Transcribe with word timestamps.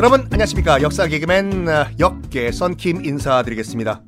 여러분 0.00 0.22
안녕하십니까 0.22 0.80
역사 0.80 1.06
개그맨 1.06 1.68
어, 1.68 1.86
역계 1.98 2.52
썬킴 2.52 3.04
인사드리겠습니다. 3.04 4.02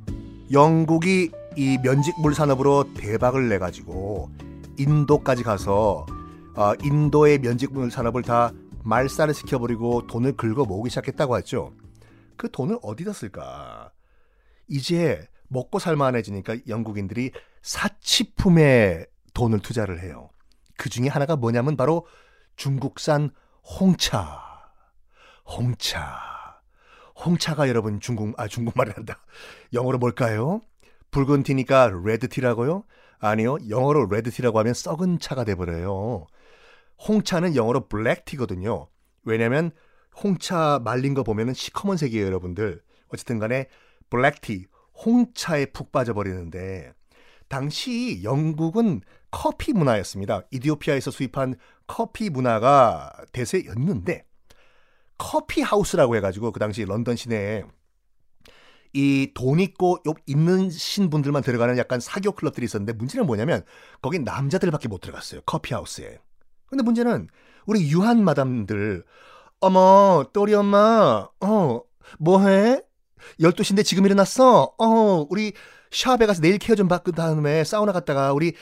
영국이 0.51 1.31
이 1.55 1.79
면직물 1.83 2.35
산업으로 2.35 2.95
대박을 2.95 3.51
내 3.51 3.59
가지고 3.59 4.31
인도까지 4.79 5.43
가서 5.43 6.07
어, 6.55 6.73
인도의 6.83 7.41
면직물 7.41 7.91
산업을 7.91 8.23
다 8.23 8.53
말살을 8.85 9.35
시켜버리고 9.35 10.07
돈을 10.07 10.37
긁어 10.39 10.65
모으기 10.65 10.89
시작했다고 10.89 11.35
하죠. 11.37 11.75
그 12.39 12.51
돈을 12.51 12.79
어디다 12.83 13.13
쓸까? 13.13 13.93
이제 14.69 15.29
먹고 15.49 15.79
살만해지니까 15.79 16.57
영국인들이 16.69 17.33
사치품에 17.61 19.05
돈을 19.35 19.61
투자를 19.61 20.01
해요. 20.03 20.31
그 20.77 20.89
중에 20.89 21.09
하나가 21.09 21.37
뭐냐면 21.37 21.77
바로 21.77 22.07
중국산 22.57 23.31
홍차. 23.63 24.41
홍차. 25.45 26.33
홍차가 27.25 27.69
여러분 27.69 28.01
중국, 28.01 28.39
아, 28.39 28.49
중국말이란다. 28.49 29.19
영어로 29.73 29.99
뭘까요? 29.99 30.61
붉은 31.11 31.43
티니까 31.43 31.93
red 32.05 32.23
tea라고요? 32.23 32.85
아니요. 33.19 33.59
영어로 33.69 34.07
red 34.07 34.22
tea라고 34.22 34.59
하면 34.59 34.75
썩은 34.75 35.19
차가 35.21 35.45
돼 35.45 35.55
버려요. 35.55 36.27
홍차는 37.07 37.55
영어로 37.55 37.89
black 37.89 38.17
tea거든요. 38.17 38.89
왜냐면 39.25 39.71
홍차 40.23 40.81
말린 40.83 41.15
거 41.15 41.23
보면은 41.23 41.55
시커먼 41.55 41.97
색이에요, 41.97 42.27
여러분들. 42.27 42.83
어쨌든 43.09 43.39
간에 43.39 43.69
black 44.11 44.42
tea, 44.42 44.67
홍차에 45.05 45.67
푹 45.67 45.93
빠져 45.93 46.15
버리는데 46.15 46.93
당시 47.53 48.23
영국은 48.25 49.03
커피 49.31 49.75
문화였습니다. 49.75 50.41
이디오피아에서 50.53 51.11
수입한 51.11 51.57
커피 51.87 52.31
문화가 52.31 53.13
대세였는데 53.33 54.25
커피 55.19 55.61
하우스라고 55.61 56.17
해가지고 56.17 56.53
그 56.53 56.59
당시 56.59 56.83
런던 56.87 57.15
시내에 57.15 57.65
이 58.95 59.33
돈 59.35 59.61
있고 59.61 59.99
욕 60.07 60.19
있는 60.25 60.71
신분들만 60.71 61.43
들어가는 61.43 61.77
약간 61.77 62.01
사교 62.01 62.33
클럽들이 62.33 62.65
있었는데 62.65 62.95
문제는 62.95 63.27
뭐냐면 63.27 63.65
거긴 64.01 64.25
남자들밖에 64.25 64.89
못 64.89 65.03
들어갔어요. 65.03 65.43
커피 65.45 65.75
하우스에. 65.75 66.19
근데 66.69 66.83
문제는 66.83 67.29
우리 67.67 67.91
유한 67.91 68.25
마담들 68.25 69.05
어머 69.61 70.25
또리 70.33 70.55
엄마 70.55 71.29
어 71.41 71.81
뭐해? 72.19 72.81
12시인데 73.41 73.85
지금 73.85 74.07
일어났어? 74.07 74.75
어 74.79 75.27
우리 75.29 75.53
샵에 75.93 76.27
가서 76.27 76.41
네일 76.41 76.59
케어 76.59 76.75
좀 76.77 76.89
받고 76.89 77.13
다음에 77.13 77.65
사우나 77.65 77.93
갔다가 77.93 78.33
우리 78.33 78.55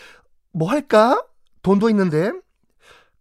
뭐 0.52 0.68
할까? 0.70 1.24
돈도 1.62 1.88
있는데 1.90 2.32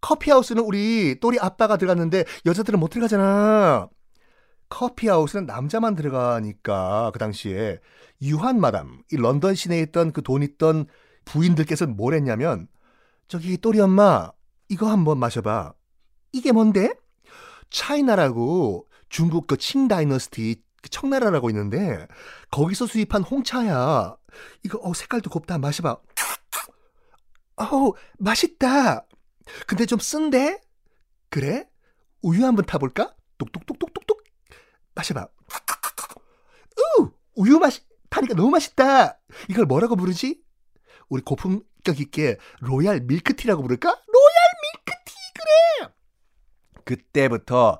커피하우스는 0.01 0.63
우리 0.63 1.19
또리 1.19 1.39
아빠가 1.39 1.77
들어갔는데 1.77 2.25
여자들은 2.45 2.79
못 2.79 2.89
들어가잖아. 2.89 3.89
커피하우스는 4.69 5.45
남자만 5.45 5.95
들어가니까 5.95 7.11
그 7.13 7.19
당시에 7.19 7.79
유한 8.21 8.59
마담, 8.59 9.01
이 9.11 9.17
런던 9.17 9.55
시내에 9.55 9.81
있던 9.83 10.11
그 10.11 10.21
돈 10.21 10.43
있던 10.43 10.85
부인들께서 11.25 11.87
뭘 11.87 12.13
했냐면 12.13 12.67
저기 13.27 13.57
또리 13.57 13.79
엄마 13.79 14.31
이거 14.69 14.87
한번 14.89 15.19
마셔봐. 15.19 15.73
이게 16.31 16.51
뭔데? 16.51 16.93
차이나라고 17.69 18.87
중국 19.09 19.47
그 19.47 19.57
칭 19.57 19.87
다이너스티 19.87 20.55
그 20.55 20.61
청나라라고 20.87 21.49
있는데 21.49 22.07
거기서 22.51 22.87
수입한 22.87 23.23
홍차야. 23.23 24.15
이거 24.63 24.79
어 24.81 24.93
색깔도 24.93 25.29
곱다. 25.29 25.57
마셔봐. 25.57 25.97
어우 27.57 27.93
맛있다. 28.17 29.05
근데 29.67 29.85
좀 29.85 29.99
쓴데? 29.99 30.61
그래? 31.29 31.67
우유 32.21 32.45
한번 32.45 32.65
타볼까? 32.65 33.15
똑똑똑똑똑똑. 33.37 34.23
마셔봐. 34.95 35.27
우! 36.99 37.11
우유 37.35 37.59
막 37.59 37.73
타니까 38.09 38.33
너무 38.33 38.49
맛있다. 38.49 39.19
이걸 39.49 39.65
뭐라고 39.65 39.95
부르지? 39.95 40.41
우리 41.09 41.21
고품격 41.23 41.99
있게 41.99 42.37
royal 42.59 43.01
milk 43.01 43.23
tea라고 43.23 43.61
부를까? 43.61 43.89
royal 43.89 44.37
milk 44.63 44.92
tea 44.92 45.13
그래. 45.33 45.89
그때부터 46.85 47.79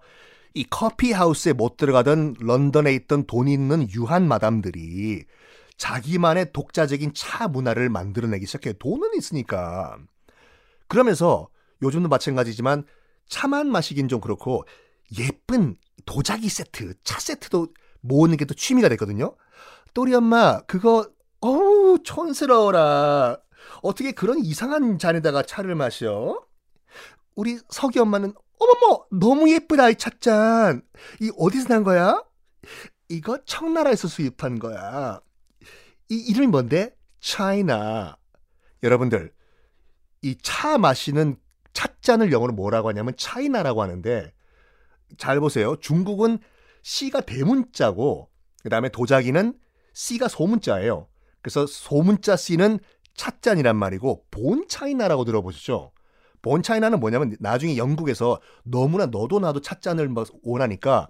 이 0.59 0.65
커피 0.69 1.13
하우스에 1.13 1.53
못 1.53 1.77
들어가던 1.77 2.35
런던에 2.41 2.93
있던 2.93 3.25
돈 3.27 3.47
있는 3.47 3.89
유한 3.91 4.27
마담들이 4.27 5.23
자기만의 5.77 6.51
독자적인 6.51 7.13
차 7.13 7.47
문화를 7.47 7.87
만들어내기 7.89 8.45
시작해. 8.45 8.73
돈은 8.73 9.11
있으니까. 9.17 9.97
그러면서 10.89 11.47
요즘도 11.81 12.09
마찬가지지만 12.09 12.83
차만 13.29 13.71
마시긴 13.71 14.09
좀 14.09 14.19
그렇고 14.19 14.65
예쁜 15.17 15.77
도자기 16.05 16.49
세트, 16.49 16.95
차 17.05 17.21
세트도 17.21 17.67
모으는 18.01 18.35
게 18.35 18.43
또 18.43 18.53
취미가 18.53 18.89
됐거든요. 18.89 19.37
또리 19.93 20.13
엄마 20.13 20.59
그거 20.63 21.09
어우 21.39 21.99
촌스러워라. 22.03 23.39
어떻게 23.81 24.11
그런 24.11 24.39
이상한 24.43 24.99
잔에다가 24.99 25.43
차를 25.43 25.75
마셔? 25.75 26.43
우리 27.37 27.59
석이 27.69 27.97
엄마는 27.99 28.33
어머머 28.59 29.05
너무 29.11 29.49
예쁘다 29.51 29.89
이 29.89 29.95
찻잔. 29.95 30.81
이 31.21 31.31
어디서 31.37 31.69
난 31.69 31.83
거야? 31.83 32.23
이거 33.09 33.39
청나라에서 33.45 34.07
수입한 34.07 34.59
거야. 34.59 35.21
이 36.09 36.15
이름이 36.15 36.47
뭔데? 36.47 36.95
차이나. 37.21 38.17
여러분들 38.83 39.31
이 40.21 40.35
차 40.43 40.77
마시는 40.77 41.37
찻잔을 41.73 42.31
영어로 42.31 42.53
뭐라고 42.53 42.89
하냐면 42.89 43.13
차이나라고 43.17 43.81
하는데 43.81 44.33
잘 45.17 45.39
보세요. 45.39 45.77
중국은 45.77 46.39
C가 46.83 47.21
대문자고 47.21 48.29
그 48.61 48.69
다음에 48.69 48.89
도자기는 48.89 49.57
C가 49.93 50.27
소문자예요. 50.27 51.07
그래서 51.41 51.65
소문자 51.65 52.35
C는 52.35 52.79
찻잔이란 53.15 53.75
말이고 53.77 54.25
본 54.31 54.67
차이나라고 54.67 55.25
들어보셨죠? 55.25 55.91
본 56.41 56.63
차이나는 56.63 56.99
뭐냐면 56.99 57.35
나중에 57.39 57.77
영국에서 57.77 58.39
너무나 58.63 59.05
너도 59.05 59.39
나도 59.39 59.61
찻잔을 59.61 60.07
뭐 60.09 60.25
원하니까 60.43 61.09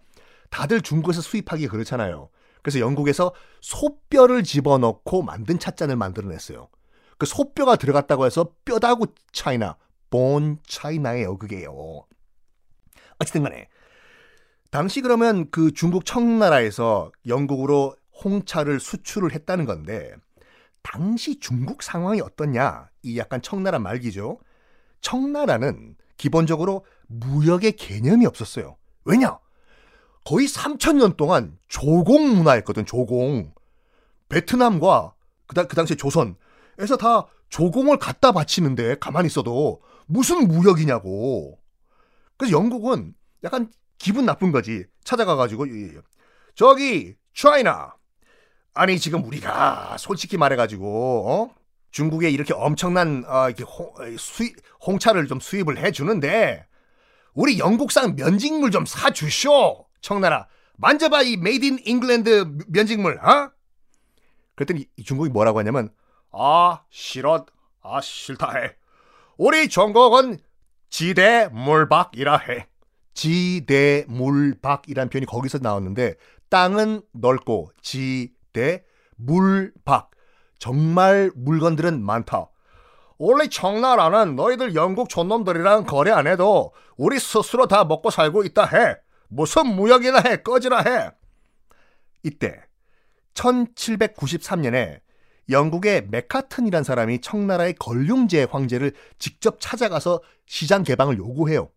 다들 0.50 0.82
중국에서 0.82 1.22
수입하기 1.22 1.68
그렇잖아요. 1.68 2.30
그래서 2.62 2.80
영국에서 2.80 3.34
소뼈를 3.62 4.44
집어넣고 4.44 5.22
만든 5.22 5.60
찻잔을 5.60 5.96
만들어냈어요. 5.96 6.70
그 7.18 7.26
소뼈가 7.26 7.76
들어갔다고 7.76 8.26
해서 8.26 8.54
뼈다구 8.66 9.08
차이나, 9.32 9.78
본 10.10 10.58
차이나예요, 10.66 11.38
그게요. 11.38 12.06
어쨌든 13.20 13.44
간에 13.44 13.68
당시 14.72 15.02
그러면 15.02 15.50
그 15.52 15.72
중국 15.74 16.06
청나라에서 16.06 17.12
영국으로 17.28 17.96
홍차를 18.24 18.80
수출을 18.80 19.34
했다는 19.34 19.66
건데 19.66 20.14
당시 20.82 21.40
중국 21.40 21.84
상황이 21.84 22.22
어떻냐? 22.22 22.90
이 23.04 23.18
약간 23.18 23.42
청나라 23.42 23.80
말기죠. 23.80 24.40
청나라는 25.02 25.96
기본적으로 26.18 26.86
무역의 27.08 27.74
개념이 27.74 28.26
없었어요. 28.26 28.78
왜냐? 29.06 29.40
거의 30.26 30.48
3천년 30.48 31.18
동안 31.18 31.58
조공 31.68 32.36
문화였거든, 32.38 32.86
조공. 32.86 33.54
베트남과 34.28 35.14
그, 35.48 35.68
그 35.68 35.76
당시에 35.76 35.96
조선에서 35.96 36.98
다 37.00 37.28
조공을 37.50 37.98
갖다 37.98 38.32
바치는데 38.32 39.00
가만히 39.00 39.28
있어도 39.28 39.82
무슨 40.06 40.48
무역이냐고. 40.48 41.60
그래서 42.38 42.56
영국은 42.56 43.14
약간 43.44 43.72
기분 43.98 44.26
나쁜 44.26 44.52
거지. 44.52 44.86
찾아가가지고 45.04 45.66
저기 46.56 47.16
China 47.34 47.96
아니 48.74 49.00
지금 49.00 49.24
우리가 49.26 49.98
솔직히 49.98 50.38
말해가지고 50.38 51.32
어? 51.32 51.59
중국에 51.92 52.30
이렇게 52.30 52.54
엄청난 52.54 53.24
어, 53.28 53.48
이렇게 53.48 53.64
홍, 53.64 53.94
수입, 54.18 54.56
홍차를 54.86 55.28
좀 55.28 55.40
수입을 55.40 55.78
해주는데 55.78 56.66
우리 57.34 57.60
영국산 57.60 58.16
면직물 58.16 58.72
좀 58.72 58.86
사주쇼 58.86 59.86
청나라. 60.02 60.48
만져봐 60.78 61.24
이 61.24 61.38
made 61.38 61.66
in 61.66 61.80
England 61.84 62.58
면직물 62.68 63.20
어? 63.20 63.52
그랬더니 64.56 64.88
중국이 65.04 65.30
뭐라고 65.30 65.60
하냐면 65.60 65.90
아 66.32 66.84
싫어 66.90 67.46
아 67.82 68.02
싫다 68.02 68.52
해. 68.58 68.76
우리 69.38 69.70
전국은 69.70 70.40
지대 70.90 71.50
물박이라 71.52 72.38
해. 72.38 72.68
지대 73.14 74.06
물박이란 74.08 75.10
표현이 75.10 75.26
거기서 75.26 75.60
나왔는데 75.60 76.16
땅은 76.50 77.02
넓고 77.14 77.72
지대 77.82 78.84
물박 79.18 80.12
정말 80.60 81.32
물건들은 81.36 82.04
많다. 82.04 82.50
원래 83.18 83.48
청나라는 83.48 84.36
너희들 84.36 84.76
영국 84.76 85.10
촌놈들이랑 85.10 85.86
거래 85.86 86.12
안 86.12 86.28
해도 86.28 86.72
우리 86.96 87.20
스스로 87.20 87.68
다 87.68 87.84
먹고 87.84 88.10
살고 88.10 88.44
있다 88.44 88.66
해. 88.66 88.96
무슨 89.28 89.68
무역이나 89.68 90.22
해, 90.26 90.38
꺼지라 90.38 90.80
해. 90.80 91.12
이때 92.24 92.62
1793년에 93.34 95.02
영국의 95.50 96.08
매카트니란 96.10 96.84
사람이 96.84 97.22
청나라의 97.22 97.74
건륭제 97.74 98.44
황제를 98.44 98.94
직접 99.18 99.60
찾아가서 99.60 100.22
시장 100.46 100.84
개방을 100.84 101.18
요구해요. 101.18 101.70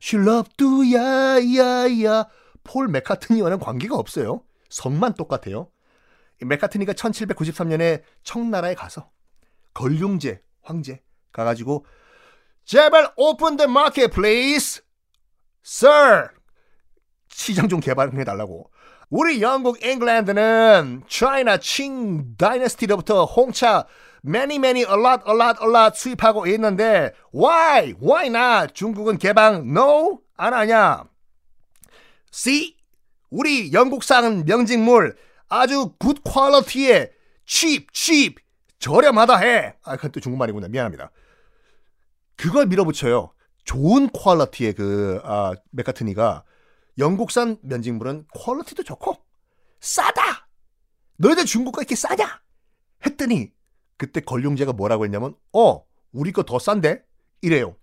슐럽두 0.00 0.92
야야야 0.92 2.26
폴 2.62 2.88
매카트니와는 2.88 3.58
관계가 3.58 3.96
없어요. 3.96 4.42
성만 4.68 5.14
똑같아요. 5.14 5.68
매카트니가 6.40 6.92
1793년에 6.92 8.02
청나라에 8.22 8.74
가서 8.74 9.10
건륭제 9.72 10.42
황제 10.62 11.02
가가지고 11.32 11.84
제발 12.64 13.12
open 13.16 13.56
the 13.56 13.66
market 13.66 14.08
place 14.08 14.82
sir. 15.64 16.28
시장 17.28 17.68
좀 17.68 17.80
개방해 17.80 18.24
달라고. 18.24 18.70
우리 19.10 19.42
영국 19.42 19.84
잉글랜드는 19.84 21.02
China 21.08 21.58
Qing 21.58 22.36
Dynasty로부터 22.36 23.24
홍차 23.24 23.86
many 24.26 24.56
many 24.56 24.80
a 24.80 24.98
lot 24.98 25.22
a 25.28 25.34
lot 25.34 25.58
a 25.62 25.68
lot 25.68 25.96
수입하고 25.96 26.46
있는데 26.46 27.12
why 27.34 27.94
why 28.02 28.26
not? 28.26 28.72
중국은 28.74 29.18
개방 29.18 29.68
no? 29.70 30.20
안 30.36 30.54
하냐? 30.54 31.04
See 32.30 32.76
우리 33.30 33.72
영국산 33.72 34.44
면직물 34.44 35.16
아주 35.60 35.92
good 35.98 36.20
quality에 36.24 37.12
cheap 37.46 37.86
cheap 37.92 38.42
저렴하다 38.78 39.36
해. 39.38 39.76
아, 39.82 39.96
그건 39.96 40.10
또 40.12 40.20
중국말이구나. 40.20 40.68
미안합니다. 40.68 41.10
그걸 42.36 42.66
밀어붙여요. 42.66 43.32
좋은 43.64 44.10
quality의 44.10 44.74
그 44.74 45.20
아, 45.24 45.54
매카트니가 45.70 46.44
영국산 46.98 47.56
면직물은 47.62 48.26
quality도 48.34 48.82
좋고 48.82 49.16
싸다. 49.80 50.48
너희들 51.16 51.44
중국 51.44 51.71
거 51.71 51.82
이렇게 51.82 51.94
싸냐? 51.94 52.40
했더니 53.06 53.52
그때 53.96 54.20
건륭제가 54.20 54.72
뭐라고 54.72 55.04
했냐면 55.04 55.34
어 55.52 55.84
우리 56.12 56.32
거 56.32 56.42
더 56.42 56.58
싼데 56.58 57.04
이래요. 57.42 57.76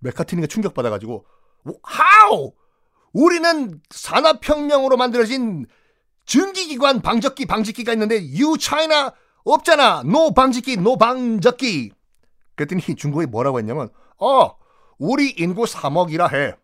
매카트니가 0.00 0.46
충격받아가지고 0.46 1.26
how 1.66 2.52
우리는 3.12 3.80
산업혁명으로 3.90 4.96
만들어진 4.96 5.66
증기기관 6.26 7.00
방적기 7.00 7.46
방직기가 7.46 7.92
있는데 7.92 8.16
you 8.16 8.56
China 8.58 9.10
없잖아. 9.44 10.02
no 10.02 10.34
방직기 10.34 10.76
no 10.76 10.96
방적기. 10.98 11.92
그랬더니 12.56 12.82
중국이 12.96 13.26
뭐라고 13.26 13.58
했냐면 13.58 13.88
어 14.18 14.56
우리 14.98 15.30
인구 15.30 15.64
3억이라 15.64 16.32
해. 16.32 16.54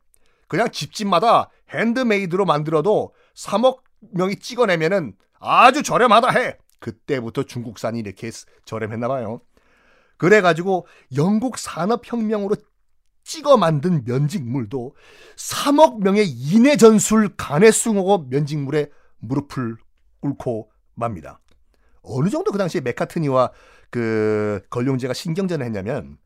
그냥 0.49 0.71
집집마다 0.71 1.49
핸드메이드로 1.71 2.45
만들어도 2.45 3.15
3억 3.35 3.79
명이 4.13 4.37
찍어내면은 4.37 5.15
아주 5.39 5.83
저렴하다 5.83 6.31
해. 6.31 6.59
그때부터 6.81 7.45
중국산이 7.45 8.01
이렇게 8.01 8.31
저렴했나 8.65 9.09
봐요. 9.09 9.41
그래가지고 10.19 10.87
영국 11.17 11.57
산업혁명으로 11.59 12.57
찍어 13.25 13.57
만든 13.57 14.05
면직물도 14.05 14.95
3억 15.37 16.03
명의 16.03 16.29
인해 16.29 16.77
전술 16.77 17.37
간해숭어고 17.37 18.27
면직물에 18.29 18.91
무릎을 19.23 19.77
꿇고 20.21 20.71
맙니다. 20.95 21.41
어느 22.03 22.29
정도 22.29 22.53
그 22.53 22.59
당시에 22.59 22.81
메카트니와 22.81 23.51
그 23.91 24.63
걸룡제가 24.71 25.15
신경전을 25.15 25.65
했냐면 25.65 26.19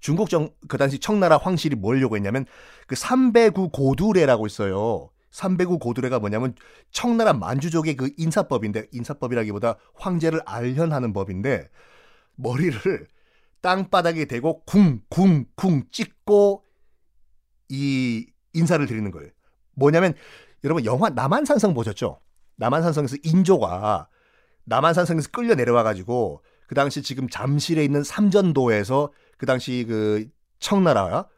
중국 0.00 0.28
정, 0.28 0.50
그 0.68 0.78
당시 0.78 0.98
청나라 0.98 1.36
황실이 1.36 1.76
뭐려고 1.76 2.16
했냐면 2.16 2.46
그 2.86 2.94
삼배구 2.94 3.70
고두례라고 3.70 4.46
있어요. 4.46 5.10
삼배구 5.30 5.78
고두례가 5.78 6.20
뭐냐면 6.20 6.54
청나라 6.92 7.32
만주족의 7.32 7.96
그 7.96 8.10
인사법인데 8.16 8.88
인사법이라기보다 8.92 9.76
황제를 9.94 10.42
알현하는 10.46 11.12
법인데 11.12 11.68
머리를 12.36 13.08
땅바닥에 13.62 14.26
대고 14.26 14.64
쿵쿵쿵 14.64 15.84
찍고 15.90 16.64
이 17.70 18.26
인사를 18.52 18.86
드리는 18.86 19.10
거예요. 19.10 19.30
뭐냐면 19.74 20.14
여러분 20.64 20.84
영화 20.86 21.10
남한산성 21.10 21.74
보셨죠? 21.74 22.20
남한산성에서 22.56 23.16
인조가 23.22 24.08
남한산성에서 24.64 25.28
끌려 25.30 25.54
내려와 25.54 25.82
가지고 25.82 26.42
그 26.66 26.74
당시 26.74 27.02
지금 27.02 27.28
잠실에 27.28 27.84
있는 27.84 28.02
삼전도에서 28.02 29.12
그 29.36 29.46
당시 29.46 29.84
그 29.86 30.26
청나라 30.58 31.28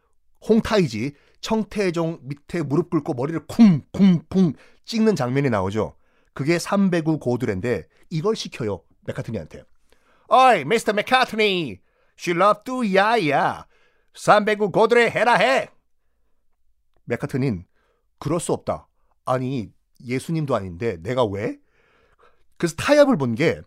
홍타이지 0.48 1.14
청태종 1.40 2.20
밑에 2.22 2.62
무릎 2.62 2.90
꿇고 2.90 3.14
머리를 3.14 3.46
쿵쿵쿵 3.46 4.54
찍는 4.84 5.16
장면이 5.16 5.50
나오죠. 5.50 5.96
그게 6.32 6.58
309 6.58 7.18
고드랜데 7.18 7.88
이걸 8.10 8.36
시켜요. 8.36 8.82
메카트니한테. 9.06 9.64
어이, 10.28 10.64
미스터 10.64 10.92
메카트니. 10.92 11.80
She 12.18 12.38
love 12.38 12.62
to 12.64 12.94
야야. 12.94 13.66
309 14.14 14.70
고드레 14.70 15.10
해라 15.10 15.34
해. 15.34 15.70
메카트닌 17.04 17.64
그럴 18.18 18.40
수 18.40 18.52
없다. 18.52 18.88
아니 19.26 19.70
예수님도 20.04 20.54
아닌데 20.54 20.96
내가 21.02 21.24
왜? 21.24 21.58
그래서 22.56 22.74
타협을 22.76 23.16
본 23.18 23.34
게 23.34 23.60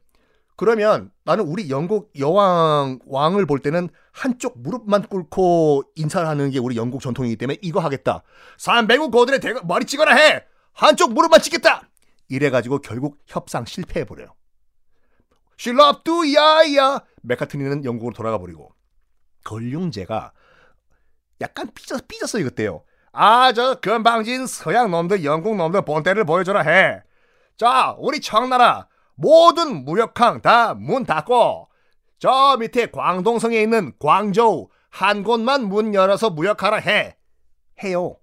그러면 0.55 1.09
나는 1.23 1.45
우리 1.45 1.69
영국 1.69 2.11
여왕 2.19 2.99
왕을 3.05 3.45
볼 3.45 3.59
때는 3.59 3.87
한쪽 4.11 4.59
무릎만 4.59 5.03
꿇고 5.03 5.83
인사를 5.95 6.27
하는 6.27 6.49
게 6.49 6.59
우리 6.59 6.75
영국 6.75 7.01
전통이기 7.01 7.37
때문에 7.37 7.59
이거 7.61 7.79
하겠다. 7.79 8.23
300국 8.57 9.09
고들의 9.09 9.39
대거 9.39 9.61
머리 9.63 9.85
찍어라 9.85 10.13
해. 10.15 10.43
한쪽 10.73 11.13
무릎만 11.13 11.39
찍겠다. 11.41 11.89
이래 12.27 12.49
가지고 12.49 12.79
결국 12.79 13.19
협상 13.25 13.63
실패해 13.63 14.03
버려요. 14.05 14.35
실럽두 15.55 16.33
야야 16.35 17.03
메카트니는 17.21 17.85
영국으로 17.85 18.13
돌아가 18.13 18.37
버리고 18.37 18.73
걸륭제가 19.45 20.33
약간 21.39 21.69
삐졌, 21.73 22.05
삐졌어요 22.05 22.43
그때요. 22.43 22.83
아, 23.11 23.51
저 23.53 23.75
건방진 23.75 24.45
서양 24.47 24.91
놈들, 24.91 25.23
영국 25.25 25.55
놈들 25.55 25.83
본때를 25.83 26.25
보여줘라 26.25 26.61
해. 26.61 27.01
자, 27.57 27.95
우리 27.97 28.21
청나라 28.21 28.87
모든 29.15 29.83
무역항 29.83 30.41
다 30.41 30.73
문 30.75 31.05
닫고 31.05 31.67
저 32.19 32.57
밑에 32.59 32.87
광동성에 32.91 33.61
있는 33.61 33.93
광저우 33.99 34.69
한 34.89 35.23
곳만 35.23 35.65
문 35.65 35.93
열어서 35.93 36.29
무역하라 36.29 36.77
해. 36.77 37.17
해요. 37.83 38.17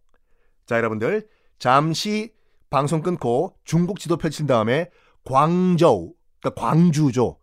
자, 0.66 0.76
여러분들 0.76 1.28
잠시 1.58 2.32
방송 2.70 3.02
끊고 3.02 3.54
중국 3.64 3.98
지도 3.98 4.16
펼친 4.16 4.46
다음에 4.46 4.90
광저우, 5.24 6.12
그러니까 6.40 6.60
광주죠. 6.60 7.38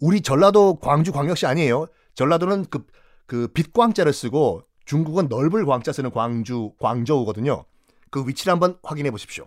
우리 0.00 0.20
전라도 0.22 0.78
광주 0.80 1.12
광역시 1.12 1.46
아니에요. 1.46 1.86
전라도는 2.14 2.66
그, 2.70 2.86
그 3.26 3.48
빛광자를 3.48 4.12
쓰고 4.12 4.62
중국은 4.90 5.28
넓을 5.28 5.66
광자 5.66 5.92
쓰는 5.92 6.10
광주, 6.10 6.72
광저우거든요. 6.80 7.64
그 8.10 8.26
위치를 8.26 8.50
한번 8.50 8.76
확인해 8.82 9.12
보십시오. 9.12 9.46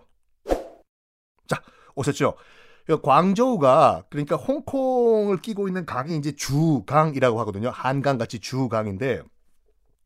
자, 1.46 1.62
오셨죠? 1.94 2.36
광저우가 3.02 4.04
그러니까 4.08 4.36
홍콩을 4.36 5.42
끼고 5.42 5.68
있는 5.68 5.84
강이 5.84 6.16
이제 6.16 6.34
주강이라고 6.34 7.38
하거든요. 7.40 7.68
한강 7.68 8.16
같이 8.16 8.38
주강인데 8.38 9.20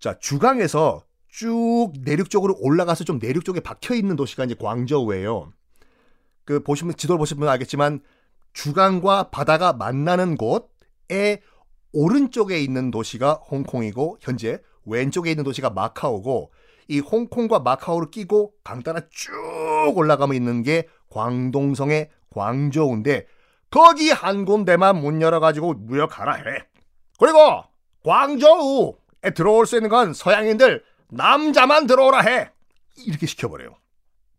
자, 0.00 0.18
주강에서 0.18 1.04
쭉 1.28 1.92
내륙 2.02 2.30
쪽으로 2.30 2.57
올라가서 2.59 3.04
좀 3.04 3.21
내륙 3.21 3.45
쪽에 3.45 3.61
박혀 3.61 3.95
있는 3.95 4.16
도시가 4.16 4.45
이제 4.45 4.57
광저우예요. 4.57 5.52
그 6.47 6.64
보시면 6.64 6.97
지도를 6.97 7.16
보시면 7.16 7.49
알겠지만 7.49 8.00
주강과 8.54 9.30
바다가 9.30 9.73
만나는 9.73 10.37
곳에 10.37 11.42
오른쪽에 11.92 12.59
있는 12.59 12.90
도시가 12.90 13.35
홍콩이고 13.35 14.18
현재 14.21 14.61
왼쪽에 14.88 15.30
있는 15.30 15.45
도시가 15.45 15.71
마카오고 15.71 16.52
이 16.88 17.00
홍콩과 17.00 17.61
마카오를 17.61 18.11
끼고 18.11 18.54
강 18.64 18.83
따라 18.83 19.00
쭉 19.11 19.30
올라가면 19.95 20.35
있는 20.35 20.62
게 20.62 20.88
광동성의 21.11 22.11
광저우인데 22.30 23.26
거기 23.71 24.11
한 24.11 24.45
군데만 24.45 25.00
문 25.00 25.21
열어가지고 25.21 25.75
무역하라 25.75 26.35
해. 26.35 26.66
그리고 27.18 27.64
광저우에 28.04 29.35
들어올 29.35 29.66
수 29.66 29.76
있는 29.76 29.90
건 29.90 30.14
서양인들 30.14 30.83
남자만 31.11 31.87
들어오라 31.87 32.21
해. 32.21 32.50
이렇게 33.07 33.26
시켜버려요. 33.26 33.76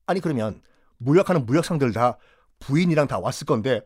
아니 0.07 0.19
그러면 0.19 0.61
무역하는 0.97 1.45
무역상들 1.45 1.93
다 1.93 2.17
부인이랑 2.59 3.07
다 3.07 3.19
왔을 3.19 3.45
건데 3.45 3.81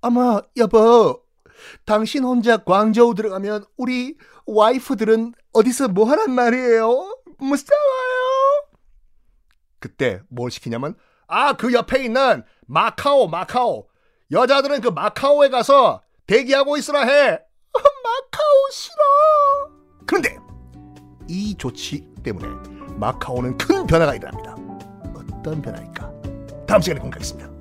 아마 0.00 0.40
여보 0.56 1.23
당신 1.84 2.24
혼자 2.24 2.58
광저우 2.58 3.14
들어가면 3.14 3.64
우리 3.76 4.16
와이프들은 4.46 5.34
어디서 5.52 5.88
뭐 5.88 6.04
하란 6.08 6.32
말이에요? 6.32 7.18
무서워요. 7.38 8.64
그때 9.80 10.20
뭘 10.28 10.50
시키냐면 10.50 10.94
아 11.26 11.54
그 11.54 11.72
옆에 11.72 12.04
있는 12.04 12.42
마카오 12.66 13.28
마카오 13.28 13.88
여자들은 14.30 14.80
그 14.80 14.88
마카오에 14.88 15.48
가서 15.50 16.02
대기하고 16.26 16.76
있으라 16.76 17.00
해. 17.02 17.30
마카오 17.74 18.70
싫어. 18.72 18.94
그런데 20.06 20.36
이 21.28 21.54
조치 21.56 22.06
때문에 22.22 22.46
마카오는 22.98 23.56
큰 23.58 23.86
변화가 23.86 24.14
일어납니다. 24.14 24.54
어떤 25.14 25.60
변화일까? 25.60 26.12
다음 26.66 26.80
시간에 26.80 27.00
공개하겠습니다. 27.00 27.53